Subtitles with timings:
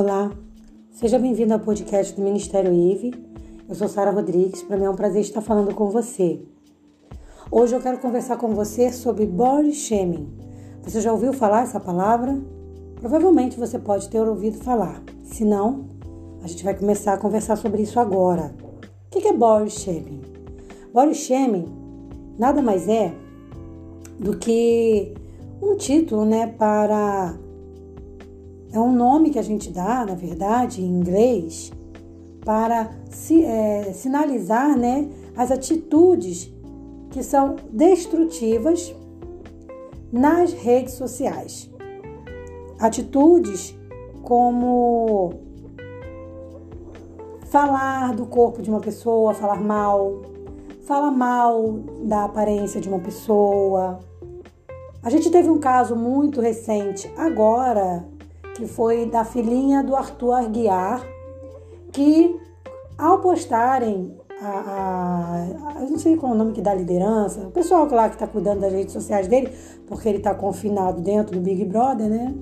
[0.00, 0.30] Olá,
[0.92, 3.12] seja bem-vindo ao podcast do Ministério IVE.
[3.68, 6.40] Eu sou Sara Rodrigues, para mim é um prazer estar falando com você.
[7.50, 10.32] Hoje eu quero conversar com você sobre body shaming.
[10.82, 12.40] Você já ouviu falar essa palavra?
[12.94, 15.02] Provavelmente você pode ter ouvido falar.
[15.24, 15.86] Se não,
[16.44, 18.54] a gente vai começar a conversar sobre isso agora.
[19.08, 20.22] O que é body shaming?
[20.94, 21.66] Body shaming
[22.38, 23.12] nada mais é
[24.16, 25.12] do que
[25.60, 27.34] um título, né, para
[28.72, 31.72] é um nome que a gente dá, na verdade, em inglês,
[32.44, 32.90] para
[33.44, 36.52] é, sinalizar né, as atitudes
[37.10, 38.94] que são destrutivas
[40.12, 41.70] nas redes sociais.
[42.78, 43.76] Atitudes
[44.22, 45.32] como
[47.46, 50.20] falar do corpo de uma pessoa, falar mal,
[50.82, 54.00] falar mal da aparência de uma pessoa.
[55.02, 58.04] A gente teve um caso muito recente agora
[58.58, 61.06] que foi da filhinha do Arthur Aguiar,
[61.92, 62.36] que
[62.98, 67.52] ao postarem a, a, a, não sei qual é o nome que dá liderança, o
[67.52, 69.52] pessoal lá que está cuidando das redes sociais dele,
[69.86, 72.34] porque ele está confinado dentro do Big Brother, né?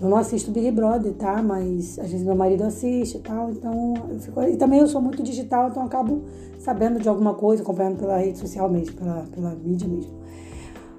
[0.00, 1.42] Eu não assisto Big Brother, tá?
[1.42, 4.42] Mas às vezes meu marido assiste e tal, então eu fico.
[4.42, 6.22] E também eu sou muito digital, então acabo
[6.58, 10.16] sabendo de alguma coisa, acompanhando pela rede social mesmo, pela, pela mídia mesmo.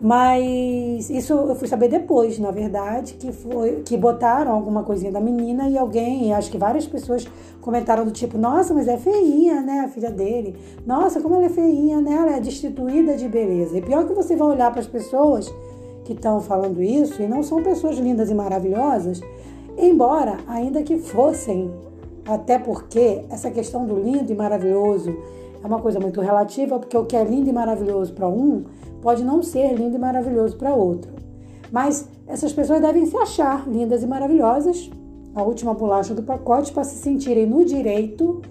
[0.01, 5.19] Mas isso eu fui saber depois, na verdade, que foi que botaram alguma coisinha da
[5.19, 7.27] menina e alguém, acho que várias pessoas
[7.59, 10.55] comentaram do tipo: "Nossa, mas é feinha, né, a filha dele.
[10.85, 12.13] Nossa, como ela é feinha, né?
[12.13, 13.77] Ela é destituída de beleza".
[13.77, 15.53] E pior que você vai olhar para as pessoas
[16.05, 19.19] que estão falando isso e não são pessoas lindas e maravilhosas,
[19.77, 21.69] embora ainda que fossem,
[22.25, 25.13] até porque essa questão do lindo e maravilhoso
[25.63, 28.65] é uma coisa muito relativa, porque o que é lindo e maravilhoso para um
[29.01, 31.11] pode não ser lindo e maravilhoso para outro.
[31.71, 34.89] Mas essas pessoas devem se achar lindas e maravilhosas,
[35.35, 38.41] a última bolacha do pacote, para se sentirem no direito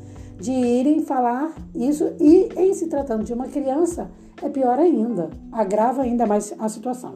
[0.41, 2.13] de irem falar isso.
[2.21, 4.11] E em se tratando de uma criança,
[4.43, 7.15] é pior ainda, agrava ainda mais a situação.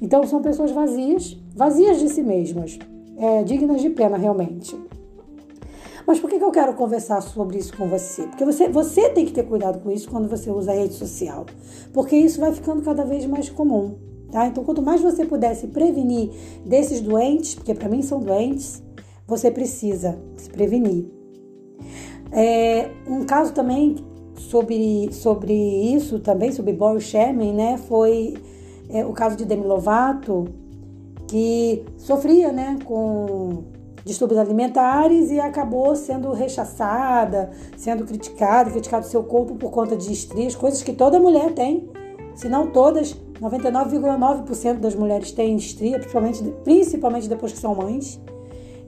[0.00, 2.78] Então são pessoas vazias, vazias de si mesmas,
[3.16, 4.76] é, dignas de pena realmente.
[6.08, 8.22] Mas por que, que eu quero conversar sobre isso com você?
[8.22, 11.44] Porque você, você tem que ter cuidado com isso quando você usa a rede social.
[11.92, 13.94] Porque isso vai ficando cada vez mais comum.
[14.32, 14.46] Tá?
[14.46, 16.30] Então, quanto mais você puder se prevenir
[16.64, 18.82] desses doentes, porque para mim são doentes,
[19.26, 21.04] você precisa se prevenir.
[22.32, 23.96] É, um caso também
[24.34, 28.32] sobre, sobre isso, também sobre body shaming, né, foi
[28.88, 30.46] é, o caso de Demi Lovato,
[31.26, 33.76] que sofria né, com
[34.08, 40.56] distúrbios alimentares e acabou sendo rechaçada, sendo criticada, criticado seu corpo por conta de estrias,
[40.56, 41.90] coisas que toda mulher tem,
[42.34, 48.18] se não todas, 99,9% das mulheres têm estria, principalmente, principalmente depois que são mães.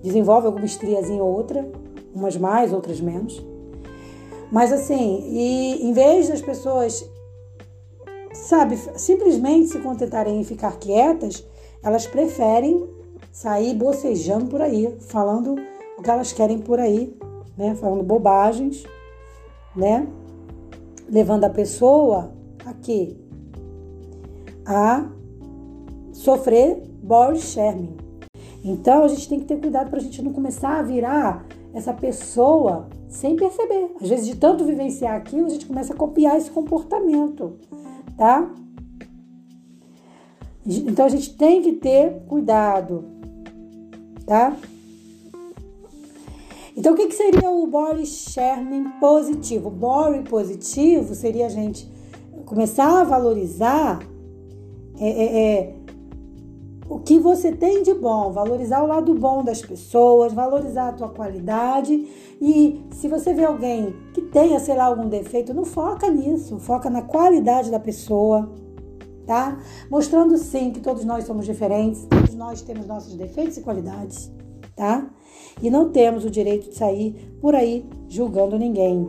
[0.02, 1.70] Desenvolve alguma estriazinha ou outra,
[2.14, 3.44] umas mais, outras menos.
[4.50, 7.06] Mas assim, e em vez das pessoas,
[8.32, 11.46] sabe, simplesmente se contentarem em ficar quietas,
[11.82, 12.88] elas preferem
[13.30, 15.56] sair bocejando por aí, falando
[15.98, 17.16] o que elas querem por aí,
[17.56, 17.74] né?
[17.74, 18.84] Falando bobagens,
[19.74, 20.06] né?
[21.08, 22.32] Levando a pessoa
[22.64, 23.16] a quê?
[24.66, 25.08] A
[26.12, 27.96] sofrer body shaming.
[28.62, 31.92] Então a gente tem que ter cuidado para a gente não começar a virar essa
[31.92, 33.94] pessoa sem perceber.
[34.00, 37.58] Às vezes, de tanto vivenciar aquilo, a gente começa a copiar esse comportamento,
[38.16, 38.50] tá?
[40.66, 43.19] Então a gente tem que ter cuidado
[44.30, 44.56] tá?
[46.76, 49.68] Então, o que, que seria o body shaming positivo?
[49.68, 51.90] Body positivo seria a gente
[52.46, 53.98] começar a valorizar
[55.00, 55.74] é, é, é,
[56.88, 61.08] o que você tem de bom, valorizar o lado bom das pessoas, valorizar a tua
[61.08, 62.06] qualidade.
[62.40, 66.88] E se você vê alguém que tenha, sei lá, algum defeito, não foca nisso, foca
[66.88, 68.48] na qualidade da pessoa,
[69.26, 69.58] tá?
[69.90, 74.30] Mostrando sim que todos nós somos diferentes, todos nós temos nossos defeitos e qualidades,
[74.76, 75.08] tá?
[75.62, 79.08] E não temos o direito de sair por aí julgando ninguém,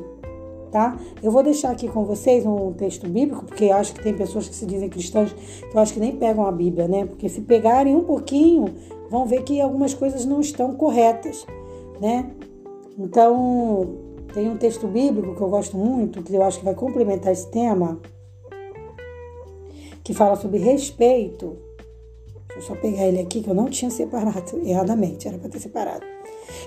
[0.71, 0.97] tá?
[1.21, 4.55] Eu vou deixar aqui com vocês um texto bíblico, porque acho que tem pessoas que
[4.55, 7.05] se dizem cristãs que eu acho que nem pegam a Bíblia, né?
[7.05, 8.65] Porque se pegarem um pouquinho,
[9.09, 11.45] vão ver que algumas coisas não estão corretas,
[11.99, 12.31] né?
[12.97, 13.87] Então,
[14.33, 17.49] tem um texto bíblico que eu gosto muito, que eu acho que vai complementar esse
[17.51, 17.99] tema,
[20.03, 21.57] que fala sobre respeito.
[22.48, 25.59] Deixa eu só pegar ele aqui, que eu não tinha separado erradamente, era para ter
[25.59, 26.06] separado.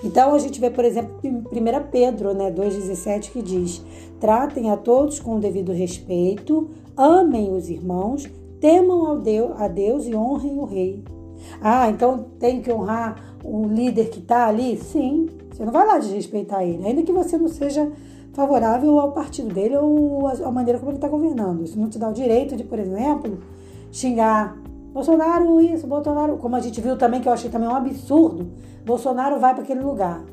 [0.02, 3.82] Então a gente vê, por exemplo, 1 Pedro né, 2,17 que diz:
[4.18, 8.28] tratem a todos com o devido respeito, amem os irmãos,
[8.60, 11.04] temam ao Deus, a Deus e honrem o rei.
[11.60, 14.78] Ah, então tem que honrar o líder que está ali?
[14.78, 17.90] Sim, você não vai lá desrespeitar ele, ainda que você não seja
[18.34, 21.62] favorável ao partido dele ou à maneira como ele está governando.
[21.62, 23.38] Isso não te dá o direito de, por exemplo,
[23.90, 24.56] xingar
[24.94, 28.48] Bolsonaro isso, Bolsonaro, como a gente viu também, que eu achei também um absurdo,
[28.86, 30.24] Bolsonaro vai para aquele lugar.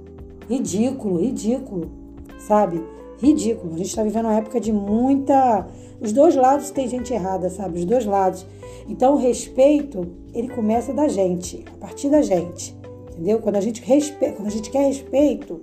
[0.47, 1.89] Ridículo, ridículo,
[2.37, 2.79] sabe?
[3.17, 3.73] Ridículo.
[3.73, 5.65] A gente está vivendo uma época de muita.
[5.99, 7.79] Os dois lados tem gente errada, sabe?
[7.79, 8.45] Os dois lados.
[8.87, 12.77] Então, o respeito, ele começa da gente, a partir da gente.
[13.11, 13.39] Entendeu?
[13.39, 14.31] Quando a gente, respe...
[14.33, 15.59] Quando a gente quer respeito,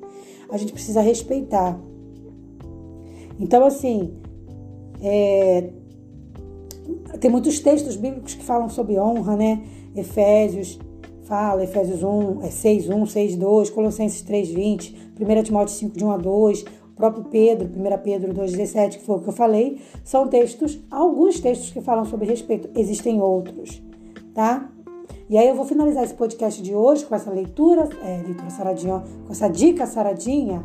[0.50, 1.78] a gente precisa respeitar.
[3.38, 4.14] Então, assim,
[5.00, 5.70] é...
[7.20, 9.62] tem muitos textos bíblicos que falam sobre honra, né?
[9.94, 10.78] Efésios
[11.28, 16.04] fala, Efésios 1, é 6, 1, 6, 2, Colossenses 3, 20, 1 Timóteo 5, de
[16.04, 16.64] 1 a 2, o
[16.96, 21.38] próprio Pedro, 1 Pedro 2, 17, que foi o que eu falei, são textos, alguns
[21.38, 23.82] textos que falam sobre respeito, existem outros,
[24.34, 24.70] tá?
[25.28, 29.04] E aí eu vou finalizar esse podcast de hoje com essa leitura, é, leitura saradinha,
[29.26, 30.64] com essa dica saradinha,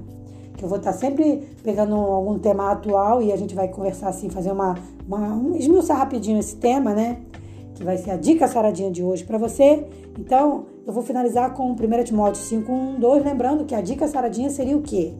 [0.63, 4.29] que eu vou estar sempre pegando algum tema atual e a gente vai conversar assim,
[4.29, 4.75] fazer uma,
[5.05, 7.17] uma um, esmiuçar rapidinho esse tema, né?
[7.75, 9.85] Que vai ser a dica saradinha de hoje para você.
[10.17, 14.49] Então, eu vou finalizar com 1 Timóteo 5, 1, 2, lembrando que a dica saradinha
[14.49, 15.13] seria o quê?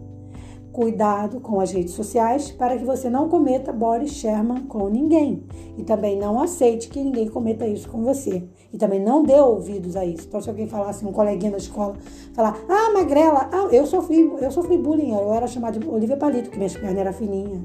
[0.74, 5.44] Cuidado com as redes sociais para que você não cometa Boris Sherman com ninguém.
[5.78, 8.44] E também não aceite que ninguém cometa isso com você.
[8.74, 10.26] E também não dê ouvidos a isso.
[10.28, 11.96] Então, se alguém falasse, um coleguinha da escola,
[12.34, 16.50] falar, ah, magrela, ah, eu sofri, eu sofri bullying, eu era chamada de Olivia Palito,
[16.50, 17.62] que minha perna era fininha.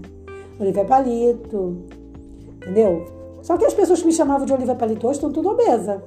[0.60, 1.78] Olivia Palito,
[2.56, 3.06] entendeu?
[3.40, 6.04] Só que as pessoas que me chamavam de Olivia Palito hoje estão tudo obesa.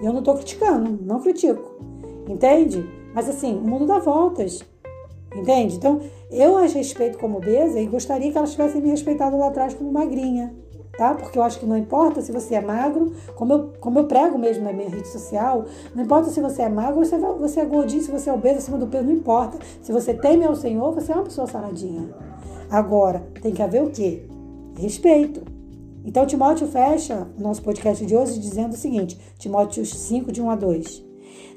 [0.00, 1.78] E eu não estou criticando, não critico.
[2.26, 2.82] Entende?
[3.14, 4.69] Mas assim, o mundo dá voltas.
[5.34, 5.76] Entende?
[5.76, 6.00] Então,
[6.30, 9.92] eu as respeito como obesa e gostaria que elas tivessem me respeitado lá atrás como
[9.92, 10.52] magrinha,
[10.98, 11.14] tá?
[11.14, 14.36] Porque eu acho que não importa se você é magro, como eu, como eu prego
[14.36, 17.64] mesmo na minha rede social, não importa se você é magro ou se você é
[17.64, 19.58] gordinho, se você é obeso acima do peso, não importa.
[19.80, 22.08] Se você teme ao Senhor, você é uma pessoa saradinha.
[22.68, 24.26] Agora, tem que haver o quê?
[24.76, 25.42] Respeito.
[26.04, 30.50] Então, Timóteo fecha o nosso podcast de hoje dizendo o seguinte: Timóteo 5, de 1
[30.50, 31.09] a 2.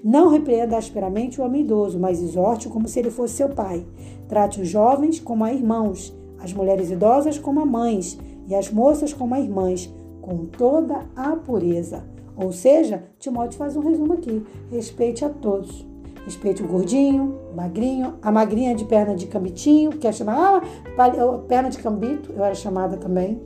[0.04, 3.86] Não repreenda asperamente o homem idoso, mas exorte-o como se ele fosse seu pai.
[4.28, 9.14] Trate os jovens como a irmãos, as mulheres idosas como a mães e as moças
[9.14, 9.90] como a irmãs,
[10.22, 12.04] com toda a pureza.
[12.36, 15.88] Ou seja, Timóteo faz um resumo aqui: respeite a todos.
[16.26, 20.66] Respeite o gordinho, o magrinho, a magrinha de perna de cambitinho, que é chamada
[20.98, 23.42] ah, perna de cambito, eu era chamada também.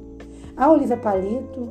[0.56, 1.70] A Olivia Palito,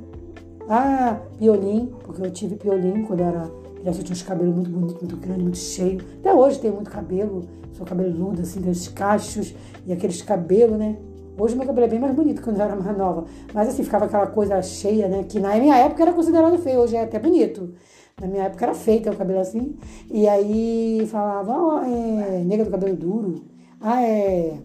[0.69, 3.49] a Piolim, porque eu tive Piolim quando era
[3.87, 6.05] criança, eu tinha uns cabelos muito bonitos, muito grandes, muito cheios.
[6.19, 9.55] Até hoje tenho muito cabelo, sou cabeluda, assim, dos cachos
[9.87, 10.97] e aqueles cabelos, né?
[11.38, 13.27] Hoje meu cabelo é bem mais bonito quando eu era mais nova.
[13.53, 15.25] Mas assim, ficava aquela coisa cheia, né?
[15.25, 17.75] Que na minha época era considerado feio, hoje é até bonito.
[18.21, 19.77] Na minha época era feio o cabelo assim.
[20.11, 23.44] E aí falava, ó, oh, é nega do cabelo duro.
[23.81, 24.59] Ah, é.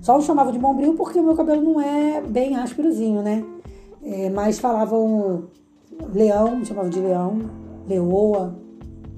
[0.00, 3.44] Só eu chamava de bombril porque o meu cabelo não é bem ásperozinho, né?
[4.02, 5.48] É, mas falavam
[6.14, 8.54] leão, chamavam de leão, leoa.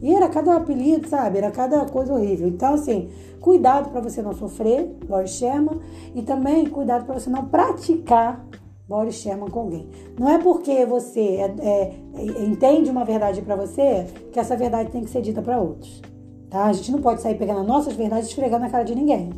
[0.01, 1.39] E era cada apelido, sabe?
[1.39, 2.49] Era cada coisa horrível.
[2.49, 5.79] Então, assim, cuidado para você não sofrer Boris Sherman
[6.15, 8.47] e também cuidado para você não praticar
[8.89, 9.89] Boris Sherman com alguém.
[10.19, 14.91] Não é porque você é, é, é entende uma verdade para você que essa verdade
[14.91, 16.01] tem que ser dita para outros.
[16.49, 16.65] Tá?
[16.65, 19.31] A gente não pode sair pegando as nossas verdades e esfregando na cara de ninguém.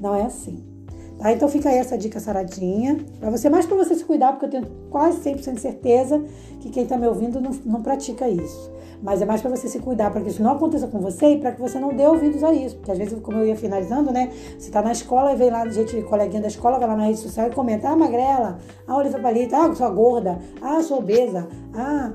[0.00, 0.75] Não é assim.
[1.18, 1.32] Tá?
[1.32, 4.50] Então fica aí essa dica saradinha para você, mais para você se cuidar, porque eu
[4.50, 6.22] tenho quase 100% de certeza
[6.60, 8.70] que quem está me ouvindo não, não pratica isso.
[9.02, 11.38] Mas é mais para você se cuidar, para que isso não aconteça com você e
[11.38, 12.76] para que você não dê ouvidos a isso.
[12.76, 14.30] Porque às vezes, como eu ia finalizando, né?
[14.58, 17.18] Você tá na escola e vem lá, gente, coleguinha da escola, vai lá na rede
[17.18, 22.12] social e comenta: ah, magrela, ah, Olivia Palita, ah, sou gorda, ah, sou obesa, ah.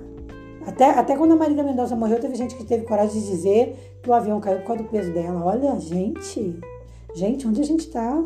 [0.65, 4.10] Até, até quando a Marília Mendonça morreu, teve gente que teve coragem de dizer que
[4.10, 5.43] o avião caiu por causa do peso dela.
[5.43, 6.60] Olha, gente,
[7.15, 8.24] gente, onde a gente tá?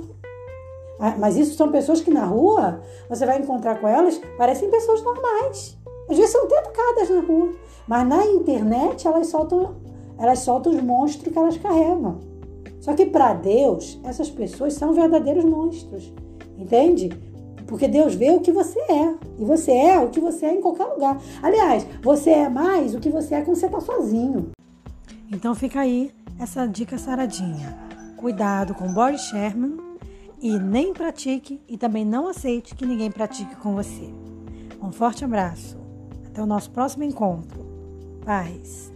[0.99, 5.03] Ah, mas isso são pessoas que na rua você vai encontrar com elas, parecem pessoas
[5.03, 5.77] normais.
[6.09, 7.53] Às vezes são até educadas na rua.
[7.87, 9.75] Mas na internet elas soltam,
[10.17, 12.19] elas soltam os monstros que elas carregam.
[12.79, 16.13] Só que para Deus, essas pessoas são verdadeiros monstros.
[16.57, 17.09] Entende?
[17.67, 19.15] Porque Deus vê o que você é.
[19.39, 21.19] E você é o que você é em qualquer lugar.
[21.41, 24.51] Aliás, você é mais o que você é quando você está sozinho.
[25.31, 27.75] Então fica aí essa dica saradinha.
[28.17, 29.84] Cuidado com Boris Sherman
[30.41, 34.09] e nem pratique e também não aceite que ninguém pratique com você.
[34.81, 35.77] Um forte abraço.
[36.27, 37.65] Até o nosso próximo encontro.
[38.25, 38.94] Paz.